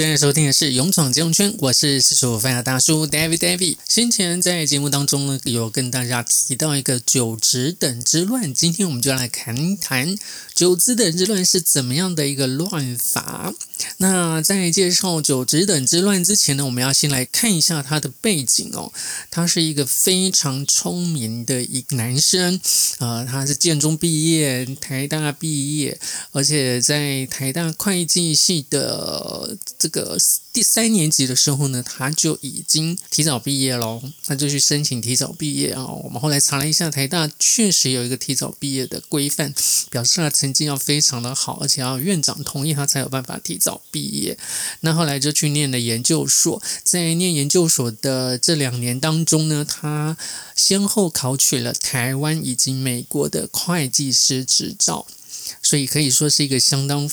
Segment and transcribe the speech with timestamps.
[0.00, 3.76] 正在收听的是《勇闯金融圈》，我是四十五分大叔 David David。
[3.86, 10.16] 先前在节目当中呢，有跟大家提到一个九职等之乱，今天我们就来谈谈
[10.54, 13.52] 九职等之乱是怎么样的一个乱法。
[13.98, 18.90] 那在介绍九职等之乱之前呢，我们要先来看一下他的背景哦。
[19.30, 22.58] 他是一个非常聪明的一个男生，
[23.00, 26.00] 呃，他是建中毕业，台大毕业，
[26.32, 30.16] 而且在台大会计系的这个
[30.52, 34.02] 第三年级的时候呢，他就已经提早毕业喽。
[34.24, 35.84] 他就去申请提早毕业啊。
[35.86, 39.52] 我们后来查了一下，台大确实有一个提早毕业的规范，
[39.90, 44.38] 表示他成绩要非常的好，而且要院长同意他才有办法提早毕业。
[44.80, 50.16] 那后来就去念了研究所，在念研究所的这两年当中呢，他
[50.54, 55.06] 先后考取了台湾以及美国的会计师执照，
[55.62, 57.10] 所以可以说是一个相当。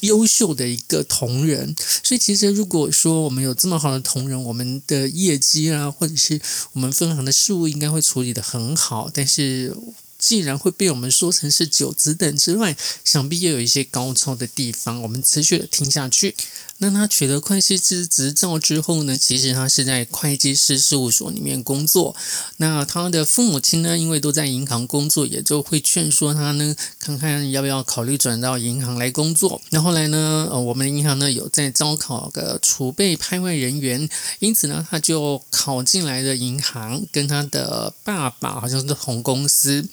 [0.00, 6.40] 优秀的一个同仁，所以其实如果说我们有这么好的同仁，我们的业绩啊，或者是
[6.72, 9.10] 我们分行的事务，应该会处理的很好。
[9.12, 9.74] 但是
[10.18, 16.34] 既然会被我们说成是九子等之外，想必又有一些高超的地方，我们持续的听下去。
[16.78, 19.16] 那他取得会计师执照之后呢？
[19.16, 22.14] 其实他是在会计师事务所里面工作。
[22.58, 29.58] 那他的父母亲呢，因为都在银行工作，也就会劝说他呢，看看要不要考虑转到银行来工作。
[29.70, 34.06] 那后来呢，呃，我们的银行呢有在招考个储备派外人员，
[34.40, 39.88] 因此呢，他就考进来的银行，跟他的爸爸好像是同公司。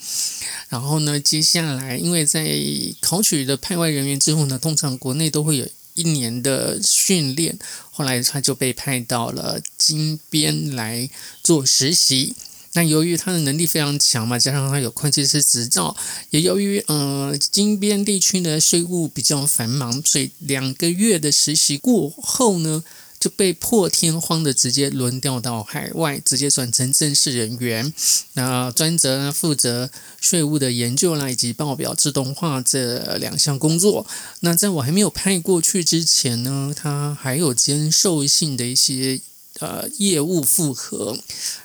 [0.69, 2.45] 然后呢，接下来因为在
[2.99, 5.67] 考取的派外人员之后呢，通常国内都会有。
[5.95, 7.55] 一年的训练，
[7.91, 11.07] 后来他就被派到了金边来
[11.43, 12.33] 做实习。
[12.71, 15.95] 那由于他的能力非常强嘛，加上他有会计师执照，
[16.31, 22.83] 也由于呃金边地区的税务比较繁忙，所以两个月的实习过后呢。
[23.23, 27.93] 就被破天荒的直接轮调到海外，直接转成正式人员，
[28.33, 29.89] 那专责呢负责
[30.19, 34.05] 税务的研究啦，以及报表自动化这两项工作。
[34.41, 39.21] 那在我还没有派过去之前呢，他还有兼受性的一些。
[39.63, 41.17] 呃，业务复合，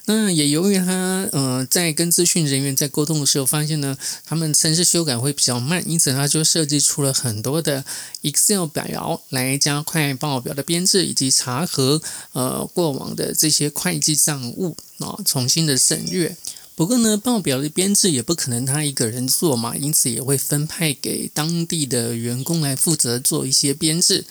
[0.05, 7.85] 那也由于他呃在跟咨询人员在沟通的时候，发现呢，他们城市修改会比较慢，因此他就设计出了很多的
[8.23, 12.01] Excel 表来加快报表的编制以及查核
[12.35, 16.37] 呃过往的这些会计账务啊，重新的审阅。
[16.78, 24.25] 不过呢，报表的编制也不可能他一个人做嘛，因此也会分派给当地的员工来负责做一些编制。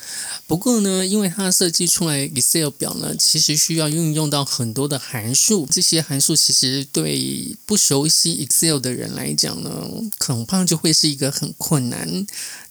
[0.48, 9.86] 不过呢，因为他设计出来 Excel 表呢，其实需要运用到很多的函数，这些函数其实对不熟悉 Excel 的人来讲呢，
[10.18, 12.26] 恐怕就会是一个很困难。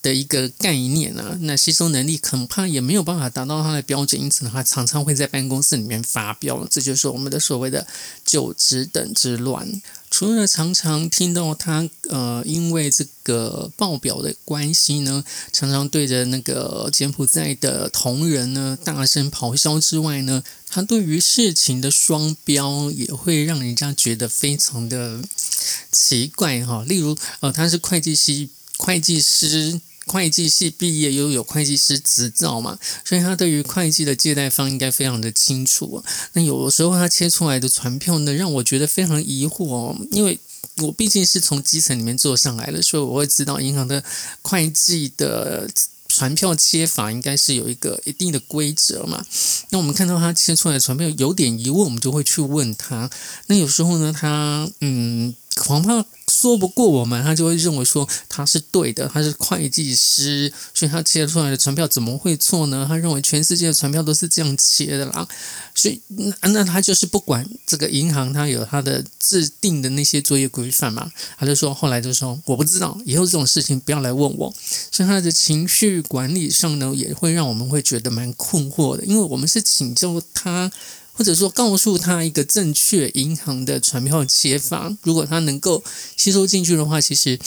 [0.06, 7.84] 的一个概念啊，那吸收能力恐怕也没有办法达到它的标准，因此呢，他常常会在办公室里面发飙，这就是我们的所谓的
[8.24, 9.82] 九职等之乱。
[10.08, 25.20] 除了常常听到他呃，因为这个报表的关系呢，常常对着那个柬埔寨的同仁呢大声咆哮之外呢，他对于事情的双标也会让人家觉得非常的
[25.90, 26.84] 奇怪哈。
[26.86, 29.80] 例如呃，他是会计师，会计师。
[30.06, 36.02] 会计系毕业又有会计师执照嘛，所以他对于会计的借贷方应该非常的清楚。
[36.34, 40.38] 那有的时候他切出来的传票呢，让我觉得非常疑惑哦，因为
[40.76, 44.04] 我毕竟是从基层里面做上来的，所以我会知道银行的
[44.42, 45.68] 会计的
[46.08, 49.24] 传票切法应该是有一个一定的规则嘛。
[49.70, 53.10] 那我们看到他切出来的传票有点疑问，我们就会去问他。
[53.48, 56.06] 那有时候呢，他嗯，恐怕。
[56.38, 62.84] 说不过我们，他就会认为说他是对的，他是会计师，所以他切出来的传票怎么会错呢？
[62.86, 65.26] 他认为全世界的传票都是这样切的啦，
[65.74, 74.54] 所以那那他就是不管这个银行，他有他的制定的那些作业规范嘛，他就说后来就说我不知道，以后这种事情不要来问我。
[74.92, 80.70] 所以他的情绪管理上呢，也会让我们会觉得蛮困惑的，因为我们是请教他。
[81.16, 85.82] 或者说告诉他一个正确银行的传票切法，如果他能够
[86.16, 87.38] 吸收进去的话，其实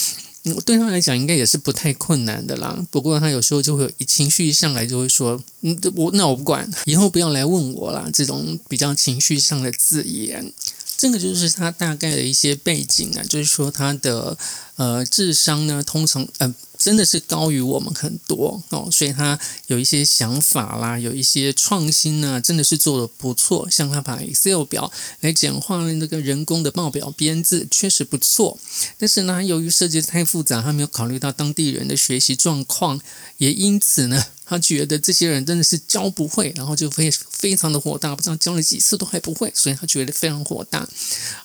[0.66, 2.84] 对他来讲应该也是不太困难的啦。
[2.90, 10.52] 不过他有时候就会情绪一上来就会说：“嗯，我那我不管，以后不要来问我啦。”这种比较情绪上的字眼，
[10.98, 14.36] 这个就是他大概的一些背景啊，就是说他的
[14.78, 16.56] 呃智商呢，通常呃。
[16.80, 19.38] 真的是高于我们很多哦，所以他
[19.68, 23.70] 有一些想法啦，有一些创新呢，真的是做的不错。
[23.70, 24.90] 像他把 Excel 表
[25.20, 28.58] 来简化了那个人工的报表编制，确实不错。
[28.98, 33.02] 但是呢，由于设计太复杂，他没有考虑到当地人的学习状况，
[33.38, 40.90] 也因此呢，他觉得这些人真的是教不会，然后就非非常的火大，不知道教了几次都还不会，所以他觉得非常火大。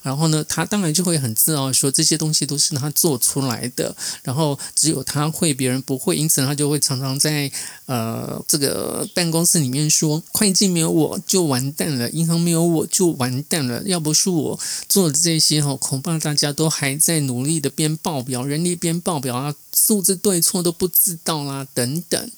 [0.03, 7.51] 然后呢，他当然就会很自傲说这些东西都是他做出来的，然后只有他会，别人不会，因此他就会常常在
[7.85, 14.59] 呃这个办公室里面说，会计没有我就完蛋了，银行没有我就完蛋了，要不是我
[14.89, 22.31] 做的这些哈，恐怕大家都还在努力的编报表，人力编报表啊，数字对错都不知道啦，等等。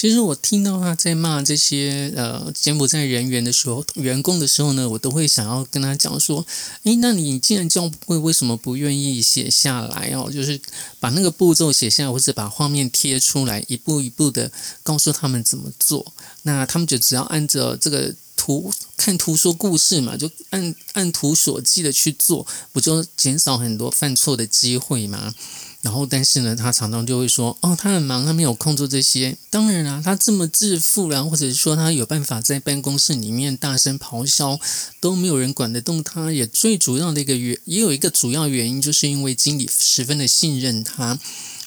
[0.00, 6.46] 其实我听到他在骂这些呃柬埔寨人员的时候，员工的时候呢，我都会想要跟他讲说：，
[6.84, 10.30] 诶，那你既然教不会，为什么不愿意写下来哦？
[10.32, 10.58] 就是
[10.98, 14.50] 把那个步骤写下来，或者把画面贴出来，一步一步的
[14.82, 16.14] 告诉他们怎么做。
[16.44, 25.34] 那他们就只要按照这个图看图说故事嘛，就按按图所记的去做，不就减少很多犯错的机会吗？
[25.82, 34.60] 然后，但是呢，他常常就会说：“哦，他很忙，他没有空做这些。”当然啦，他这么自负然后或者说他有办法在办公室里面大声咆哮，
[35.00, 36.30] 都没有人管得动他。
[36.30, 41.18] 也最主要的一个原，也有一个主要原因，就是因为经理十分的信任他。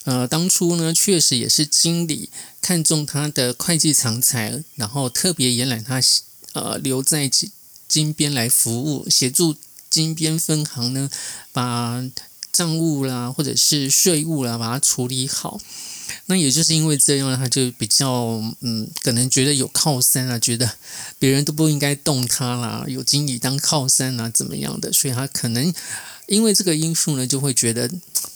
[0.03, 2.29] 呃，当初呢，确实也是经理
[2.61, 5.99] 看中他的会计长才，然后特别延揽他，
[6.53, 7.51] 呃，留在金
[7.87, 9.55] 金边来服务，协助
[9.89, 11.09] 金边分行呢，
[11.51, 12.05] 把。
[12.53, 15.59] 账务啦，或者是税务啦，把它处理好。
[16.27, 20.71] 那也就是因为这样，他就比较嗯，可能觉得有靠山啊，觉得
[21.19, 24.93] 别人都不应该动他啦，有经理当靠山啊，怎么样的？
[24.93, 25.73] 所以他可能。
[26.25, 27.91] 因为这个因素呢，就会觉得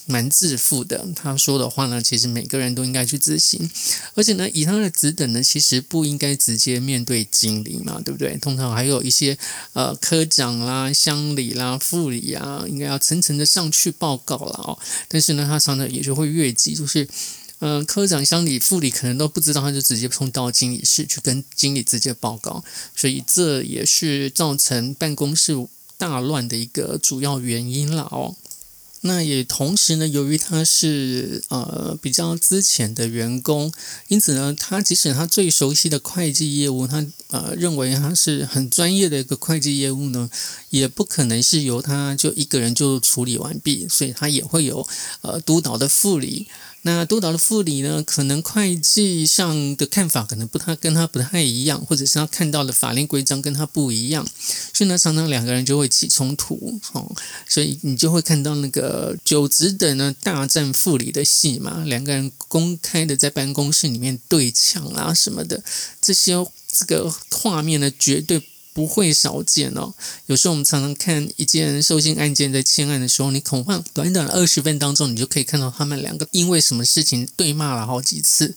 [0.08, 1.08] 蛮自负的。
[1.16, 3.70] 他说的话呢，其实每个人都应该去执行。
[4.16, 8.36] 而且呢，以他的职等呢，其实不应该直接面对经理嘛，对不对？
[8.38, 9.38] 通常还有一些
[9.74, 14.80] 呃科长啦、乡里啦、副理啊，应该要层层的上去报告了哦。
[15.08, 17.08] 但是呢，他常常也就会越级，就是
[17.60, 22.64] 嗯，科长、乡里、副理可能都不知道，他就直接冲到经理室去跟经理直接报告。
[22.96, 25.68] 所以这也是造成办公室。
[26.00, 28.36] 大乱的一个主要原因了哦，
[29.02, 33.72] 那也同时呢，由于他是呃比较资浅的员工，
[34.08, 40.30] 因此呢，他即使他最熟悉的会计业务，他呃认为他是很专业的一个会计业务呢，
[40.70, 44.88] 也不可能是由他就一个人就处理完毕，所以他也会有
[45.22, 46.48] 呃督导的副理。
[46.96, 54.26] 那督导的副理呢，可能会计上的看法可能不太跟他不太一样，或者是他看到的法令规章跟他不一样，
[54.74, 57.14] 所以呢，常常两个人就会起冲突，哦，
[57.48, 65.62] 所以你就会看到那个九职的呢大战副理的戏嘛，两个人公开的在办公室里面对呛啊什么的，
[66.02, 66.34] 这些
[66.72, 68.42] 这个画面呢，绝对。
[68.78, 69.92] 不会少见哦。
[70.28, 78.54] 有时候我们常常看一件受信案件在签案的时候，你恐怕短短的二十分当中，你就可以看到他们两个因为什么事情对骂了好几次，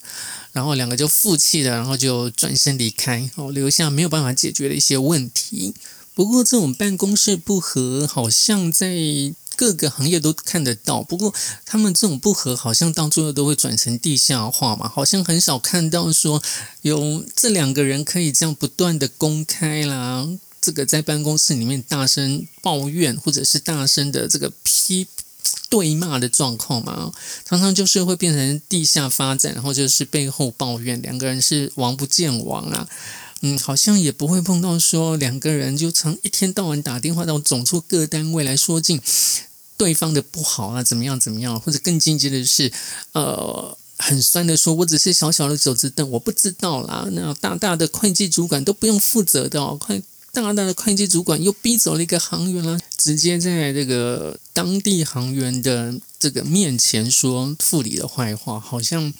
[0.52, 5.72] 然后两个就负气的，然后就转身离开，哦，留下没有办法解决的一些问题。
[6.14, 9.32] 不过这种办公室不和，好像在。
[9.60, 11.34] 各个行业都看得到，不过
[11.66, 16.42] 他们这种不和好像到最后都会转成地下化嘛，好像很少看到说
[16.80, 20.26] 有这两个人可以这样不断的公开啦，
[20.62, 25.06] 这个在办公室里面大声抱怨或者是大声的这个批
[25.68, 27.12] 对骂的状况嘛，
[27.44, 32.88] 常常就是会变成地下发展，然后就是背后抱怨，两个人是王不见王啊。
[33.42, 39.00] 嗯，好像也不会碰到说两个人就常一天到晚打电话到总处各单位来说尽
[39.80, 42.70] 对方的不好啊，怎么样怎么样，或者更进阶的是，
[43.12, 47.08] 呃，很酸的说，我只是小小的走之灯，我不知道啦。
[47.12, 49.98] 那大大的会计主管都不用负责的哦，快
[50.34, 59.12] 大大的会计主管又逼走了一个行员了，直接在这个当地行员的这个面前说副理的坏话，好像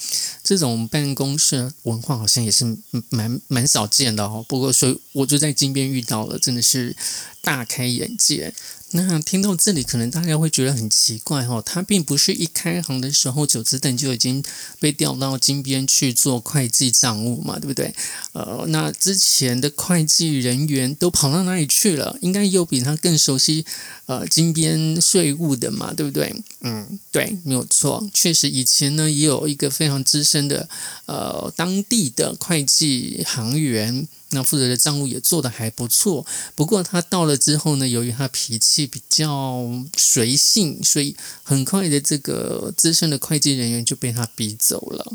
[0.43, 2.77] 这种办公室文化好像也是
[3.09, 4.45] 蛮蛮少见的哦。
[4.49, 6.97] 不过所以我就在金边遇到了，真的是
[7.41, 8.53] 大开眼界。
[8.93, 11.63] 那听到这里，可能大家会觉得很奇怪哦。
[11.65, 14.43] 他并不是一开行的时候，九子等就已经
[14.81, 17.95] 被调到金边去做会计账务嘛，对不对？
[18.33, 22.19] 呃，那之前的会计人员都跑到哪里去了？
[22.21, 23.65] 应该有比他更熟悉
[24.07, 26.35] 呃金边税务的嘛，对不对？
[26.63, 30.69] 嗯，对，没有错，确实以前呢也有一个非常资深的
[31.07, 34.07] 呃当地的会计行员。
[34.31, 36.27] 那负责的账务也做得还不错。
[36.55, 39.65] 不过他到了之后呢，由于他脾气比较
[39.97, 45.13] 随性，所以很快的这个资深的会计人员就被他逼走了。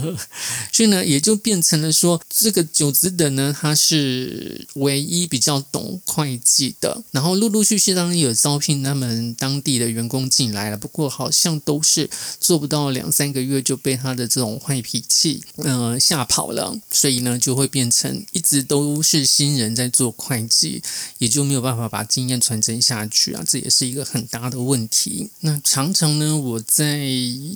[0.72, 7.02] 所以呢，也就变成了说，这个九子等呢，他是唯一比较懂会计的。
[7.10, 12.08] 然后陆陆续续当然有招聘他们当地的员工进来了，不过好像都是
[12.40, 16.76] 做不到两三个月就被他的这种坏脾气呃吓跑了。
[16.90, 20.82] 所以呢，就会变成一一直都是新人在做会计，
[21.18, 25.30] 也就没有办法把经验传承下去啊，这也是一个很大的问题。
[25.42, 27.06] 那常常呢，我在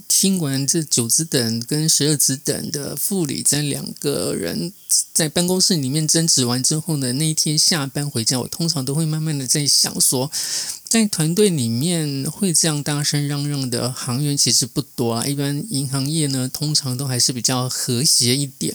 [0.07, 4.73] 听完这九子等跟十二子等的副理在两个人
[5.13, 10.31] 在办公室里面争执完之后呢，那一天下班回家，我通常都会慢慢的在想说。
[10.89, 18.75] 在团队里面会这样大声嚷嚷的行员其实不多啊，一般银行业呢通常都还是比较和谐一点，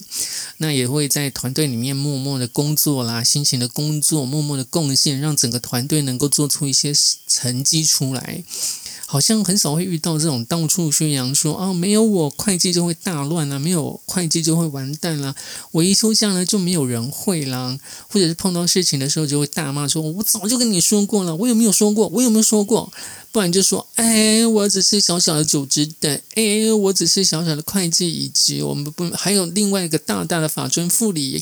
[0.57, 6.93] 那也会在团队里面默默的工作啦，辛勤的工作，默默的贡献，让整个团队能够做出一些
[7.27, 8.43] 成绩出来。
[9.07, 15.35] 好像很少会遇到这种到处宣扬说啊，没有我会计就会大乱啊，没有会计就会完蛋啦，
[15.71, 17.77] 我一休假呢就没有人会啦，
[18.07, 22.00] 或者是碰到事情的时候就会大骂说，我早就跟你说过了，我有没有说过？
[22.09, 22.91] 我有没有说过？
[23.31, 31.41] 不然就说，哎，我只是小小的组织的，哎，我只是小小的会计，以及我们不还有另外一个大大的法专副理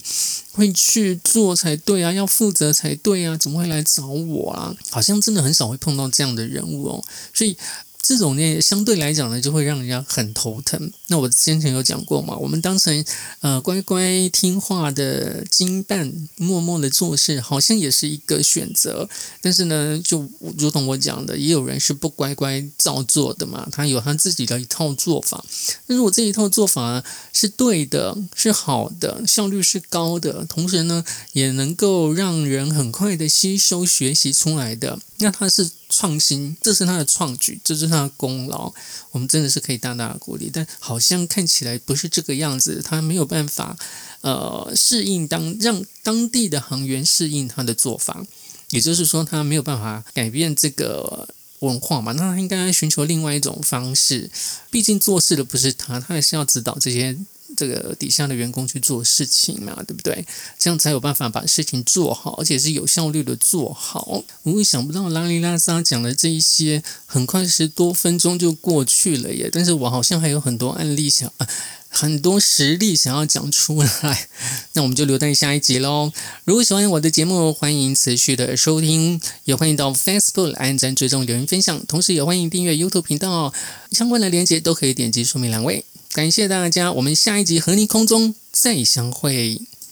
[0.52, 4.76] 会去做才对啊，要负责才对啊，怎么会来找我啊？
[4.92, 7.58] 好像真的很少会碰到这样的人物哦，所以。
[8.02, 10.92] 这种呢，相对来讲呢，就会让人家很头疼。
[11.08, 13.06] 那我先前有讲过嘛，我们当成
[13.42, 19.08] 呃乖乖听话的金蛋，默默的做事，好像也是一个选择。
[19.42, 20.28] 但是呢，就
[20.58, 25.44] 如同我讲的，也有人是不乖乖照做的嘛，他有他自己的一套做法。
[25.88, 27.04] 那如果这一套做法
[27.34, 31.04] 是对的，是好的，效率是高的，同时呢，
[31.34, 35.70] 也能够让人很快的吸收学习出来的，那他是。
[35.92, 38.72] 创新，这是他的创举，这是他的功劳，
[39.10, 40.48] 我们真的是可以大大的鼓励。
[40.54, 43.76] 但好像看起来不是这个样子，他没有办法，
[44.22, 48.24] 呃，适应当让当地的行员适应他的做法，
[48.70, 51.28] 也就是说，他没有办法改变这个
[51.62, 52.12] 文化嘛？
[52.12, 54.30] 那他应该寻求另外一种方式。
[54.70, 57.18] 毕竟做事的不是他，他还是要指导这些。
[57.58, 60.26] 这个底下的员工去做事情嘛，对不对？
[60.58, 64.24] 这样才有办法把事情做好，而且是有效率的做好。
[64.44, 69.50] 我也想不到拉里拉萨讲的这一些，很快十多分钟就过去了耶。
[69.52, 71.32] 但是我好像还有很多案例想，
[71.90, 74.30] 很多实例想要讲出来，
[74.74, 76.12] 那我们就留在下一集喽。
[76.46, 83.54] 如果喜欢我的节目，欢迎持续的收听，也欢迎到 Facebook 按赞、追踪、留言、分享，同时也欢迎订阅 YouTube 频道，
[83.92, 85.84] 相关的链接都可以点击说明栏位。
[86.12, 89.62] 感谢大家，我们下一集和你空中再相会。